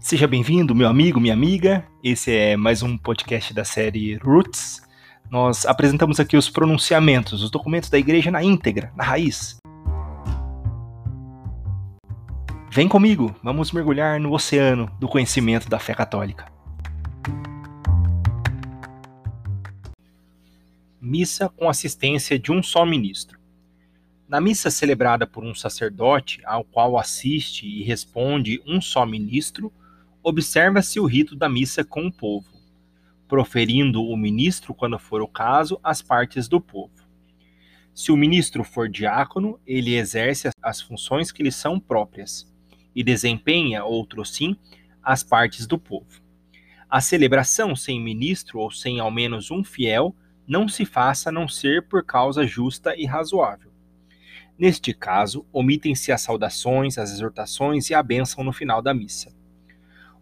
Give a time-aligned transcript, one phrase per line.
[0.00, 1.84] Seja bem-vindo, meu amigo, minha amiga.
[2.04, 4.80] Esse é mais um podcast da série Roots.
[5.28, 9.58] Nós apresentamos aqui os pronunciamentos, os documentos da igreja na íntegra, na raiz.
[12.70, 16.46] Vem comigo, vamos mergulhar no oceano do conhecimento da fé católica.
[21.00, 23.36] Missa com assistência de um só ministro.
[24.28, 29.72] Na missa celebrada por um sacerdote, ao qual assiste e responde um só ministro,
[30.28, 32.46] observa-se o rito da missa com o povo,
[33.26, 36.92] proferindo o ministro, quando for o caso, as partes do povo.
[37.94, 42.46] Se o ministro for diácono, ele exerce as funções que lhe são próprias
[42.94, 44.54] e desempenha, outro sim,
[45.02, 46.20] as partes do povo.
[46.90, 50.14] A celebração sem ministro ou sem ao menos um fiel
[50.46, 53.72] não se faça a não ser por causa justa e razoável.
[54.58, 59.37] Neste caso, omitem-se as saudações, as exortações e a bênção no final da missa.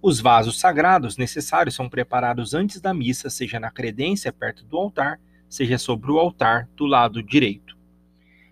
[0.02, 5.18] Os vasos sagrados necessários são preparados antes da missa, seja na credência perto do altar,
[5.48, 7.76] seja sobre o altar do lado direito.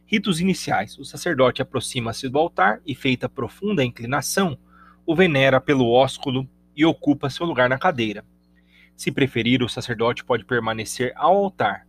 [0.06, 4.58] Ritos iniciais: o sacerdote aproxima-se do altar e, feita profunda inclinação,
[5.06, 8.24] o venera pelo ósculo e ocupa seu lugar na cadeira.
[8.96, 11.86] Se preferir, o sacerdote pode permanecer ao altar.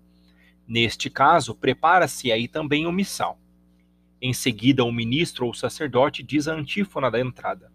[0.67, 3.39] Neste caso, prepara-se aí também o missal.
[4.21, 7.71] Em seguida, o ministro ou sacerdote diz a antífona da entrada.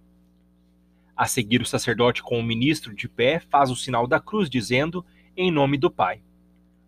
[1.20, 5.04] A seguir, o sacerdote com o ministro de pé faz o sinal da cruz, dizendo:
[5.36, 6.22] Em nome do Pai.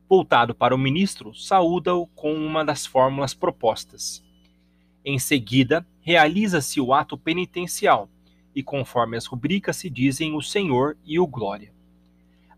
[0.08, 4.24] Voltado para o ministro, saúda-o com uma das fórmulas propostas.
[5.04, 8.08] Em seguida, realiza-se o ato penitencial,
[8.54, 11.70] e conforme as rubricas se dizem o Senhor e o Glória.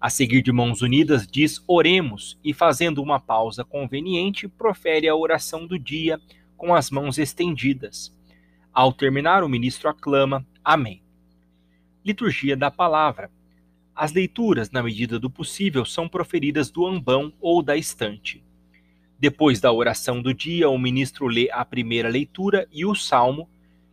[0.00, 5.66] A seguir, de mãos unidas, diz: Oremos, e fazendo uma pausa conveniente, profere a oração
[5.66, 6.20] do dia
[6.56, 8.16] com as mãos estendidas.
[8.72, 11.03] Ao terminar, o ministro aclama: Amém.
[12.04, 13.30] Liturgia da Palavra.
[13.96, 18.44] As leituras, na medida do possível, são proferidas do ambão ou da estante.
[19.18, 23.48] Depois da oração do dia, o ministro lê a primeira leitura e o salmo,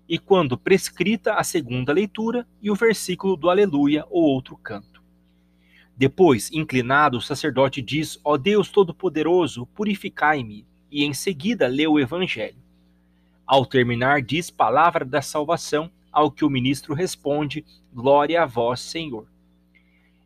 [0.10, 5.02] e quando prescrita, a segunda leitura e o versículo do Aleluia ou outro canto.
[5.96, 12.60] Depois, inclinado, o sacerdote diz: Ó Deus Todo-Poderoso, purificai-me, e em seguida lê o Evangelho.
[13.48, 19.28] Ao terminar, diz palavra da salvação ao que o ministro responde: Glória a vós, Senhor.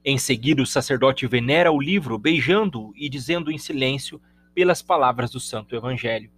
[0.03, 4.21] Em seguida, o sacerdote venera o livro, beijando-o e dizendo em silêncio
[4.53, 6.29] pelas palavras do Santo Evangelho.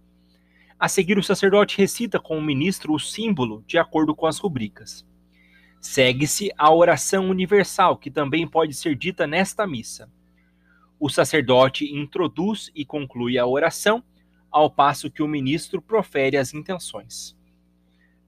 [0.78, 5.06] A seguir, o sacerdote recita com o ministro o símbolo de acordo com as rubricas.
[5.80, 10.10] Segue-se a oração universal, que também pode ser dita nesta missa.
[10.98, 14.02] O sacerdote introduz e conclui a oração,
[14.50, 17.37] ao passo que o ministro profere as intenções.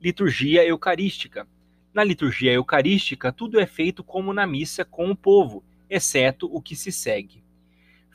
[0.03, 1.47] Liturgia Eucarística.
[1.93, 6.75] Na liturgia eucarística, tudo é feito como na missa com o povo, exceto o que
[6.75, 7.44] se segue.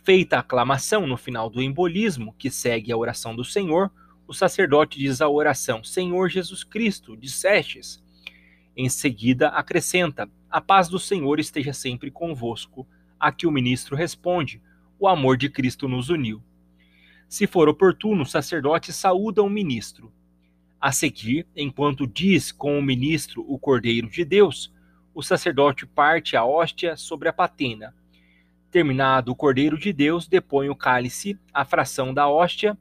[0.04, 3.92] Feita a aclamação no final do embolismo, que segue a oração do Senhor,
[4.28, 8.04] o sacerdote diz a oração: Senhor Jesus Cristo, dissestes.
[8.76, 12.88] Em seguida, acrescenta: A paz do Senhor esteja sempre convosco.
[13.20, 14.60] A que o ministro responde:
[14.98, 16.42] O amor de Cristo nos uniu.
[17.30, 20.12] Se for oportuno, o sacerdote saúda o ministro.
[20.80, 24.74] A seguir, enquanto diz com o ministro o Cordeiro de Deus,
[25.14, 27.96] o sacerdote parte a hóstia sobre a patena.
[28.70, 32.78] Terminado o Cordeiro de Deus, depõe o cálice, a fração da hóstia,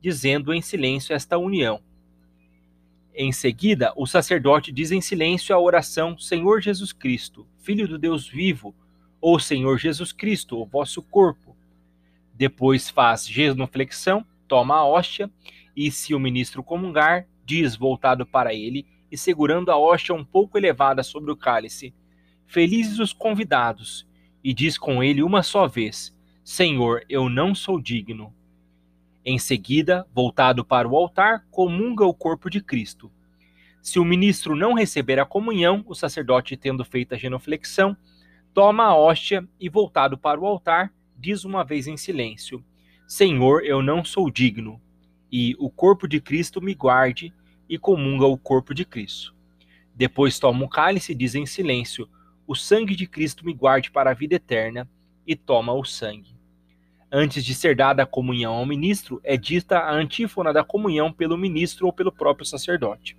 [0.00, 1.80] dizendo em silêncio esta união.
[3.14, 8.28] Em seguida, o sacerdote diz em silêncio a oração Senhor Jesus Cristo, Filho do Deus
[8.28, 8.74] vivo,
[9.20, 11.56] ou Senhor Jesus Cristo, o vosso corpo.
[12.34, 15.30] Depois faz genuflexão, toma a hóstia,
[15.74, 20.58] e se o ministro comungar, diz voltado para ele e segurando a hóstia um pouco
[20.58, 21.94] elevada sobre o cálice:
[22.46, 24.06] Felizes os convidados,
[24.42, 28.34] e diz com ele uma só vez: Senhor, eu não sou digno.
[29.24, 33.10] Em seguida, voltado para o altar, comunga o corpo de Cristo.
[33.80, 37.96] Se o ministro não receber a comunhão, o sacerdote, tendo feito a genuflexão,
[38.52, 42.64] toma a hóstia e, voltado para o altar, diz uma vez em silêncio:
[43.06, 44.80] Senhor, eu não sou digno
[45.30, 47.32] e o corpo de Cristo me guarde
[47.68, 49.34] e comunga o corpo de Cristo.
[49.94, 52.08] Depois toma o cálice e diz em silêncio:
[52.46, 54.88] O sangue de Cristo me guarde para a vida eterna,
[55.26, 56.36] e toma o sangue.
[57.10, 61.36] Antes de ser dada a comunhão ao ministro, é dita a antífona da comunhão pelo
[61.36, 63.16] ministro ou pelo próprio sacerdote.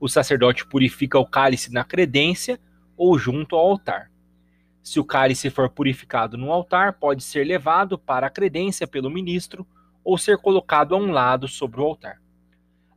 [0.00, 2.58] O sacerdote purifica o cálice na credência
[2.96, 4.10] ou junto ao altar.
[4.82, 9.66] Se o cálice for purificado no altar, pode ser levado para a credência pelo ministro
[10.04, 12.20] ou ser colocado a um lado sobre o altar.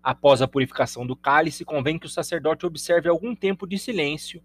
[0.02, 4.42] Após a purificação do cálice, convém que o sacerdote observe algum tempo de silêncio,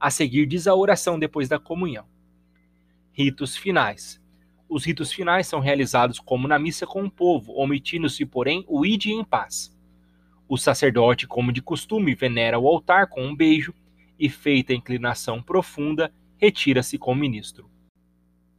[0.00, 2.04] A seguir diz a oração depois da comunhão.
[3.12, 4.20] Ritos finais.
[4.68, 9.12] Os ritos finais são realizados como na missa com o povo, omitindo-se, porém, o ide
[9.12, 9.70] em paz.
[10.48, 13.72] O sacerdote, como de costume, venera o altar com um beijo
[14.18, 17.70] e, feita a inclinação profunda, retira-se com o ministro.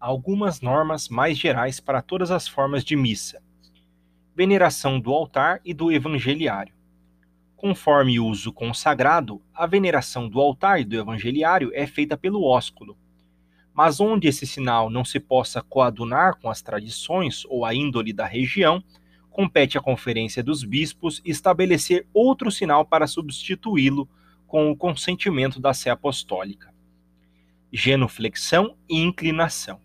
[0.05, 3.41] Algumas normas mais gerais para todas as formas de missa.
[4.35, 6.75] Veneração do altar e do evangeliário.
[7.55, 12.97] Conforme uso consagrado, a veneração do altar e do evangeliário é feita pelo ósculo.
[13.73, 18.25] Mas onde esse sinal não se possa coadunar com as tradições ou a índole da
[18.25, 18.83] região,
[19.29, 24.09] compete à Conferência dos Bispos estabelecer outro sinal para substituí-lo
[24.47, 26.73] com o consentimento da Sé Apostólica.
[27.71, 29.79] Genuflexão e inclinação.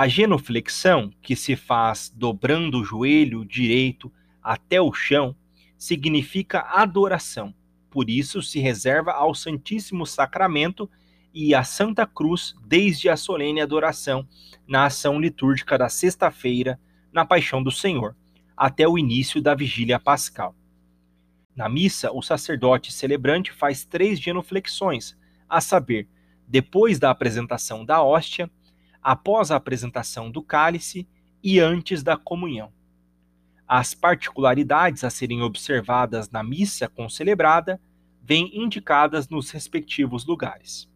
[0.00, 5.34] A genuflexão, que se faz dobrando o joelho direito até o chão,
[5.76, 7.52] significa adoração.
[7.90, 10.88] Por isso se reserva ao Santíssimo Sacramento
[11.34, 14.24] e à Santa Cruz desde a solene adoração
[14.68, 16.78] na ação litúrgica da sexta-feira,
[17.12, 18.14] na Paixão do Senhor,
[18.56, 20.54] até o início da vigília pascal.
[21.56, 25.16] Na missa, o sacerdote celebrante faz três genuflexões,
[25.48, 26.06] a saber,
[26.46, 28.48] depois da apresentação da hóstia,
[29.02, 31.06] após a apresentação do cálice
[31.42, 32.72] e antes da comunhão.
[33.66, 37.80] As particularidades a serem observadas na missa concelebrada
[38.22, 40.88] vêm indicadas nos respectivos lugares.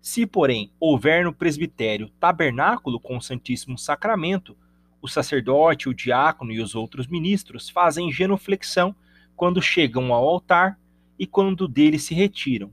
[0.00, 4.56] Se, porém, houver no presbitério tabernáculo com o Santíssimo Sacramento,
[5.00, 8.94] o sacerdote, o diácono e os outros ministros fazem genuflexão
[9.34, 10.78] quando chegam ao altar
[11.18, 12.70] e quando dele se retiram,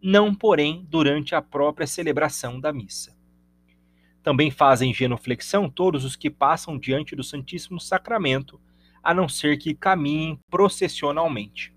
[0.00, 3.17] não, porém, durante a própria celebração da missa.
[4.28, 8.60] Também fazem genuflexão todos os que passam diante do Santíssimo Sacramento
[9.02, 11.74] a não ser que caminhem processionalmente.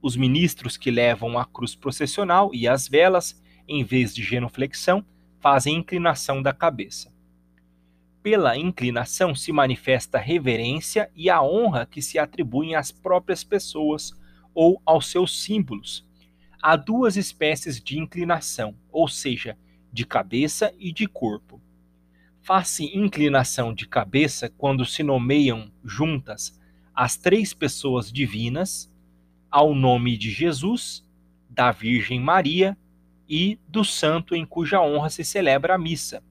[0.00, 3.38] Os ministros que levam a cruz processional e as velas,
[3.68, 5.04] em vez de genuflexão,
[5.40, 7.12] fazem inclinação da cabeça.
[8.22, 14.18] Pela inclinação se manifesta a reverência e a honra que se atribuem às próprias pessoas
[14.54, 16.02] ou aos seus símbolos.
[16.62, 19.58] Há duas espécies de inclinação, ou seja,
[19.92, 21.60] de cabeça e de corpo
[22.42, 26.60] faz-se inclinação de cabeça quando se nomeiam juntas
[26.94, 28.92] as três pessoas divinas
[29.50, 31.06] ao nome de Jesus,
[31.48, 32.76] da Virgem Maria
[33.28, 36.22] e do santo em cuja honra se celebra a missa.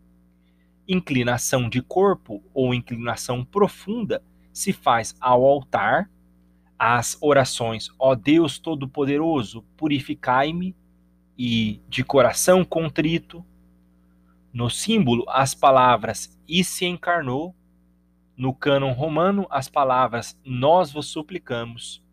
[0.87, 4.21] Inclinação de corpo ou inclinação profunda
[4.51, 6.09] se faz ao altar,
[6.77, 10.75] as orações Ó Deus Todo-Poderoso, purificai-me
[11.37, 13.45] e de coração contrito,
[14.53, 17.55] no símbolo, as palavras e se encarnou.
[18.35, 22.03] No cânon romano, as palavras nós vos suplicamos.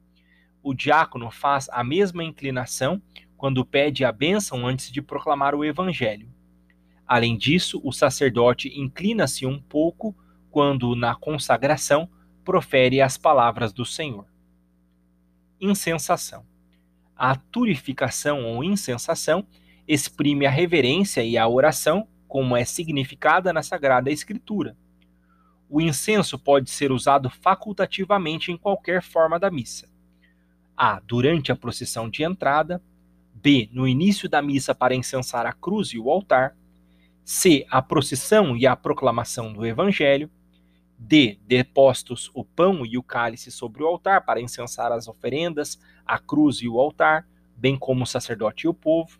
[0.62, 3.02] O diácono faz a mesma inclinação
[3.36, 6.28] quando pede a bênção antes de proclamar o evangelho.
[7.06, 10.14] Além disso, o sacerdote inclina-se um pouco
[10.50, 12.08] quando, na consagração,
[12.44, 14.26] profere as palavras do Senhor.
[15.60, 16.44] Insensação.
[17.16, 19.46] A turificação ou insensação
[19.86, 24.76] exprime a reverência e a oração como é significada na Sagrada Escritura.
[25.68, 29.88] O incenso pode ser usado facultativamente em qualquer forma da missa.
[30.76, 31.00] A.
[31.00, 32.80] Durante a procissão de entrada.
[33.34, 33.68] B.
[33.72, 36.56] No início da missa para incensar a cruz e o altar.
[37.24, 37.66] C.
[37.70, 40.30] A procissão e a proclamação do Evangelho.
[40.98, 41.38] D.
[41.46, 46.56] Depostos o pão e o cálice sobre o altar para incensar as oferendas, a cruz
[46.56, 49.18] e o altar, bem como o sacerdote e o povo.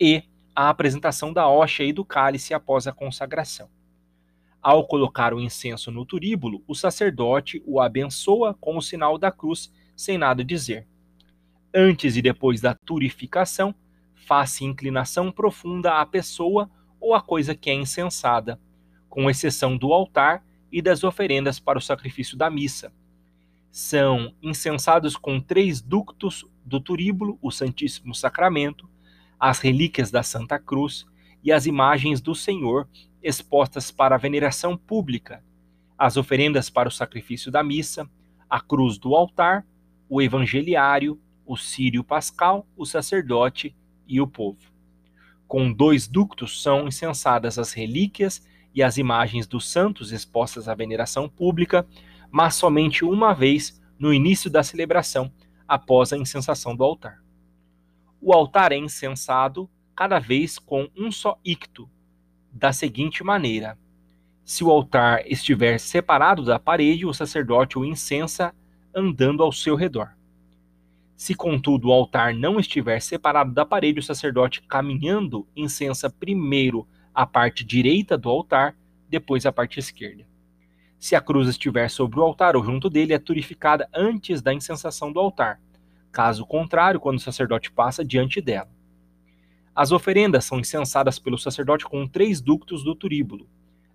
[0.00, 0.24] E
[0.56, 3.68] a apresentação da hóstia e do cálice após a consagração.
[4.62, 9.70] Ao colocar o incenso no turíbulo, o sacerdote o abençoa com o sinal da cruz,
[9.94, 10.88] sem nada dizer.
[11.74, 13.74] Antes e depois da turificação,
[14.14, 18.58] faz-se inclinação profunda à pessoa ou à coisa que é incensada,
[19.10, 22.90] com exceção do altar e das oferendas para o sacrifício da missa.
[23.70, 28.88] São incensados com três ductos do turíbulo o Santíssimo Sacramento,
[29.38, 31.06] as relíquias da Santa Cruz
[31.42, 32.88] e as imagens do Senhor
[33.22, 35.42] expostas para a veneração pública,
[35.98, 38.08] as oferendas para o sacrifício da missa,
[38.48, 39.66] a cruz do altar,
[40.08, 43.74] o evangeliário, o sírio pascal, o sacerdote
[44.06, 44.58] e o povo.
[45.48, 51.28] Com dois ductos são incensadas as relíquias e as imagens dos santos expostas à veneração
[51.28, 51.86] pública,
[52.30, 55.32] mas somente uma vez no início da celebração,
[55.66, 57.25] após a incensação do altar
[58.26, 61.88] o altar é incensado cada vez com um só icto,
[62.52, 63.78] da seguinte maneira:
[64.44, 68.52] se o altar estiver separado da parede, o sacerdote o incensa
[68.92, 70.10] andando ao seu redor.
[71.14, 77.24] Se, contudo, o altar não estiver separado da parede, o sacerdote caminhando incensa primeiro a
[77.24, 78.74] parte direita do altar,
[79.08, 80.26] depois a parte esquerda.
[80.98, 85.12] Se a cruz estiver sobre o altar ou junto dele, é purificada antes da incensação
[85.12, 85.60] do altar.
[86.16, 88.70] Caso contrário, quando o sacerdote passa diante dela.
[89.74, 93.46] As oferendas são incensadas pelo sacerdote com três ductos do turíbulo,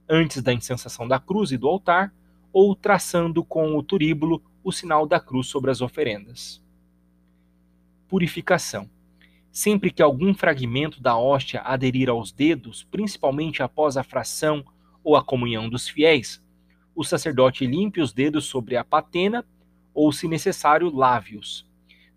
[0.07, 2.13] antes da incensação da cruz e do altar,
[2.53, 6.61] ou traçando com o turíbulo o sinal da cruz sobre as oferendas
[8.07, 8.87] purificação.
[9.51, 14.63] Sempre que algum fragmento da hóstia aderir aos dedos, principalmente após a fração
[15.01, 16.43] ou a comunhão dos fiéis,
[16.93, 19.43] o sacerdote limpe os dedos sobre a patena
[19.93, 21.70] ou, se necessário, lave-os.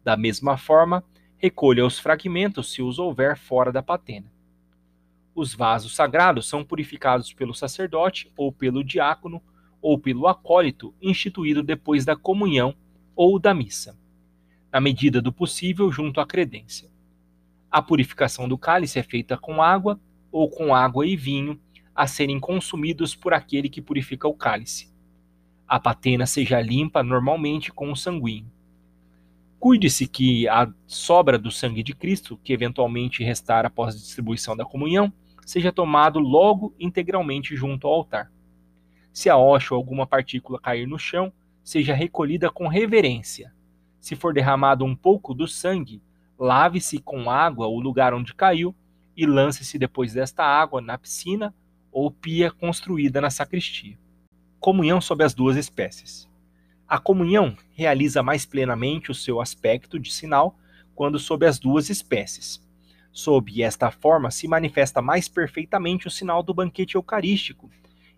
[0.04, 1.02] Da mesma forma,
[1.36, 4.32] recolha os fragmentos se os houver fora da patena.
[5.34, 9.42] Os vasos sagrados são purificados pelo sacerdote ou pelo diácono
[9.82, 12.74] ou pelo acólito instituído depois da comunhão
[13.16, 13.98] ou da missa
[14.74, 16.90] na medida do possível, junto à credência.
[17.70, 20.00] A purificação do cálice é feita com água
[20.32, 21.60] ou com água e vinho,
[21.94, 24.92] a serem consumidos por aquele que purifica o cálice.
[25.68, 28.50] A patena seja limpa normalmente com o sanguíneo.
[29.64, 34.62] Cuide-se que a sobra do sangue de Cristo, que eventualmente restar após a distribuição da
[34.62, 35.10] comunhão,
[35.46, 38.30] seja tomado logo integralmente junto ao altar.
[39.10, 43.54] Se a hoxa ou alguma partícula cair no chão, seja recolhida com reverência,
[43.98, 46.02] se for derramado um pouco do sangue,
[46.38, 48.74] lave-se com água o lugar onde caiu
[49.16, 51.54] e lance-se depois desta água na piscina
[51.90, 53.98] ou pia construída na sacristia.
[54.60, 56.28] Comunhão sob as duas espécies.
[56.86, 60.58] A comunhão realiza mais plenamente o seu aspecto de sinal
[60.94, 62.62] quando sob as duas espécies.
[63.10, 67.70] Sob esta forma se manifesta mais perfeitamente o sinal do banquete eucarístico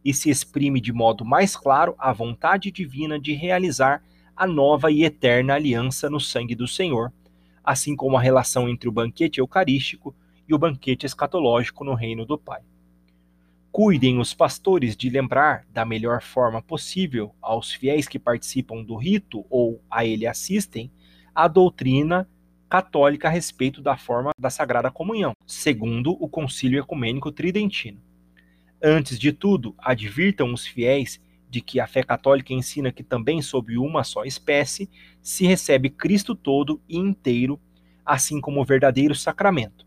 [0.05, 4.03] e se exprime de modo mais claro a vontade divina de realizar
[4.37, 7.13] a nova e eterna aliança no sangue do Senhor,
[7.63, 10.15] assim como a relação entre o banquete eucarístico
[10.49, 12.63] e o banquete escatológico no reino do Pai.
[13.77, 19.45] Cuidem os pastores de lembrar da melhor forma possível aos fiéis que participam do rito
[19.51, 20.91] ou a ele assistem
[21.35, 22.27] a doutrina
[22.71, 28.01] católica a respeito da forma da Sagrada Comunhão, segundo o Concílio Ecumênico Tridentino.
[28.83, 33.77] Antes de tudo, advirtam os fiéis de que a fé católica ensina que também sob
[33.77, 34.89] uma só espécie
[35.21, 37.61] se recebe Cristo todo e inteiro,
[38.07, 39.87] assim como o verdadeiro sacramento.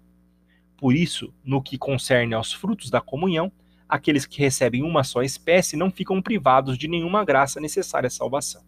[0.77, 3.51] Por isso, no que concerne aos frutos da comunhão,
[3.89, 8.61] aqueles que recebem uma só espécie não ficam privados de nenhuma graça necessária à salvação.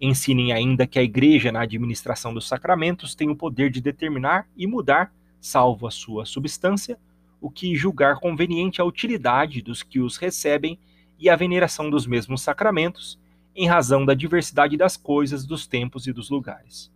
[0.00, 4.66] Ensinem ainda que a Igreja, na administração dos sacramentos, tem o poder de determinar e
[4.66, 6.98] mudar, salvo a sua substância,
[7.40, 10.78] o que julgar conveniente a utilidade dos que os recebem
[11.18, 13.18] e a veneração dos mesmos sacramentos,
[13.54, 16.92] em razão da diversidade das coisas, dos tempos e dos lugares.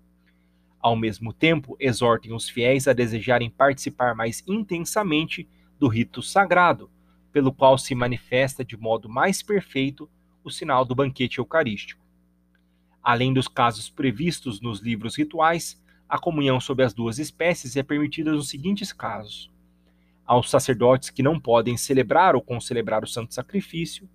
[0.80, 6.88] Ao mesmo tempo, exortem os fiéis a desejarem participar mais intensamente do rito sagrado,
[7.32, 10.08] pelo qual se manifesta de modo mais perfeito
[10.44, 12.02] o sinal do banquete eucarístico.
[13.02, 18.32] Além dos casos previstos nos livros rituais, a comunhão sob as duas espécies é permitida
[18.32, 19.50] nos seguintes casos:
[20.26, 24.08] aos sacerdotes que não podem celebrar ou concelebrar o santo sacrifício,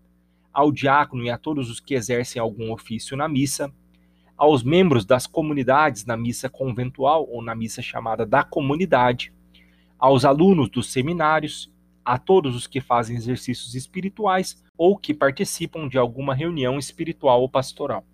[0.53, 3.73] ao diácono e a todos os que exercem algum ofício na missa,
[4.37, 9.33] aos membros das comunidades na missa conventual ou na missa chamada da comunidade,
[9.97, 11.71] aos alunos dos seminários,
[12.07, 17.49] a todos os que fazem exercícios espirituais ou que participam de alguma reunião espiritual ou
[17.49, 18.05] pastoral.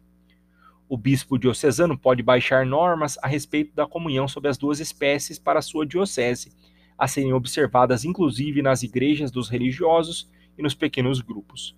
[0.89, 5.61] O bispo diocesano pode baixar normas a respeito da comunhão sobre as duas espécies para
[5.61, 6.51] sua diocese
[6.97, 11.77] a serem observadas inclusive nas igrejas dos religiosos e nos pequenos grupos.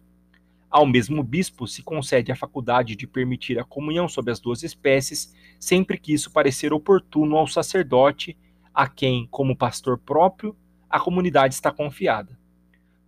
[0.72, 5.36] Ao mesmo bispo se concede a faculdade de permitir a comunhão sobre as duas espécies,
[5.60, 8.38] sempre que isso parecer oportuno ao sacerdote,
[8.74, 10.56] a quem, como pastor próprio,
[10.96, 12.40] a comunidade está confiada.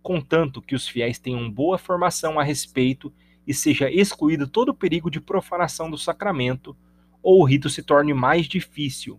[0.02, 3.10] Contanto que os fiéis tenham boa formação a respeito
[3.46, 6.76] e seja excluído todo o perigo de profanação do sacramento,
[7.22, 9.18] ou o rito se torne mais difícil,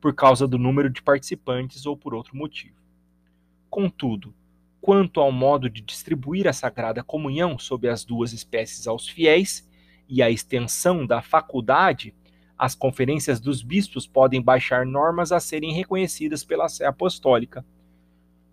[0.00, 2.74] por causa do número de participantes ou por outro motivo.
[3.70, 4.34] Contudo,
[4.80, 9.70] quanto ao modo de distribuir a Sagrada Comunhão sob as duas espécies aos fiéis
[10.08, 12.12] e a extensão da faculdade,
[12.58, 17.64] as conferências dos bispos podem baixar normas a serem reconhecidas pela Sé Apostólica.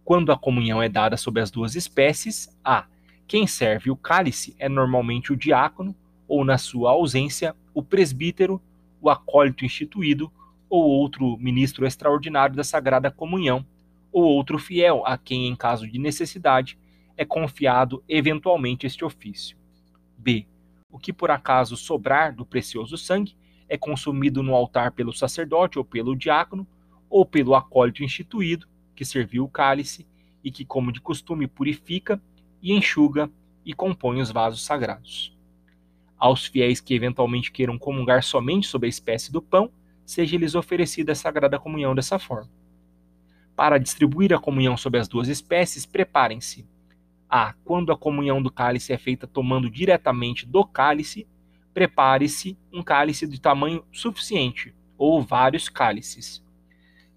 [0.10, 2.88] Quando a comunhão é dada sob as duas espécies, a
[3.28, 5.96] quem serve o cálice é normalmente o diácono,
[6.28, 8.60] ou, na sua ausência, o presbítero,
[9.00, 10.32] o acólito instituído
[10.68, 13.64] ou outro ministro extraordinário da Sagrada Comunhão,
[14.12, 16.76] ou outro fiel a quem, em caso de necessidade,
[17.16, 19.56] é confiado eventualmente este ofício.
[20.18, 20.48] B.
[20.92, 23.38] O que por acaso sobrar do precioso sangue
[23.70, 26.66] é consumido no altar pelo sacerdote ou pelo diácono,
[27.08, 28.68] ou pelo acólito instituído,
[29.00, 30.06] que serviu o cálice
[30.44, 32.22] e que, como de costume, purifica
[32.62, 33.32] e enxuga
[33.66, 35.34] e compõe os vasos sagrados.
[36.18, 39.72] Aos fiéis que eventualmente queiram comungar somente sob a espécie do pão,
[40.06, 42.52] seja-lhes oferecida a sagrada comunhão dessa forma.
[43.56, 46.68] Para distribuir a comunhão sob as duas espécies, preparem-se
[47.30, 47.54] a.
[47.64, 51.26] Quando a comunhão do cálice é feita tomando diretamente do cálice,
[51.74, 56.44] prepare-se um cálice de tamanho suficiente, ou vários cálices,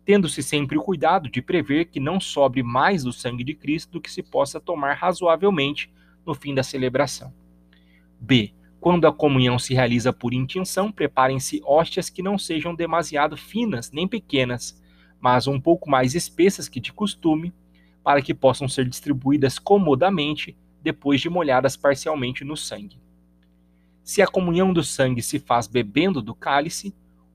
[0.05, 4.01] tendo-se sempre o cuidado de prever que não sobre mais do sangue de Cristo do
[4.01, 5.91] que se possa tomar razoavelmente
[6.27, 7.33] no fim da celebração.
[8.19, 8.53] B.
[8.81, 14.09] Quando a comunhão se realiza por intenção, preparem-se hóstias que não sejam demasiado finas nem
[14.09, 14.83] pequenas,
[15.21, 17.53] mas um pouco mais espessas que de costume,
[18.03, 23.01] para que possam ser distribuídas comodamente depois de molhadas parcialmente no sangue.
[24.03, 26.93] Se a comunhão do sangue se faz bebendo do cálice,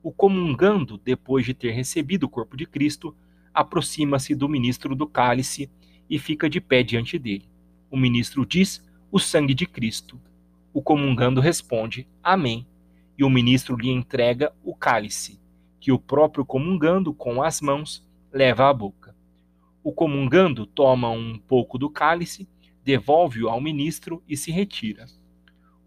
[0.08, 3.14] o comungando, depois de ter recebido o corpo de Cristo,
[3.52, 5.70] aproxima-se do ministro do cálice
[6.08, 7.46] e fica de pé diante dele.
[7.90, 10.18] O ministro diz: O sangue de Cristo.
[10.72, 12.66] O comungando responde: Amém.
[13.18, 15.38] E o ministro lhe entrega o cálice,
[15.78, 19.14] que o próprio comungando, com as mãos, leva à boca.
[19.84, 22.48] O comungando toma um pouco do cálice,
[22.82, 25.04] devolve-o ao ministro e se retira.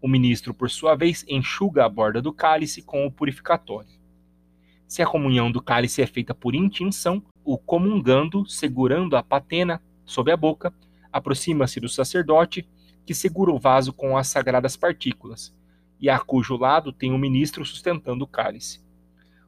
[0.00, 4.00] O ministro, por sua vez, enxuga a borda do cálice com o purificatório.
[4.92, 10.30] Se a comunhão do cálice é feita por intinção, o comungando, segurando a patena sob
[10.30, 10.70] a boca,
[11.10, 12.68] aproxima-se do sacerdote,
[13.06, 15.56] que segura o vaso com as sagradas partículas,
[15.98, 18.84] e a cujo lado tem o ministro sustentando o cálice.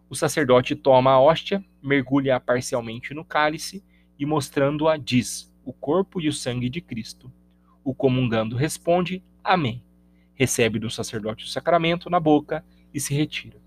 [0.09, 3.85] O sacerdote toma a hóstia, mergulha-a parcialmente no cálice
[4.19, 7.31] e mostrando-a, diz: O corpo e o sangue de Cristo.
[7.85, 9.85] O comungando responde: Amém.
[10.33, 13.63] Recebe do sacerdote o sacramento na boca e se retira.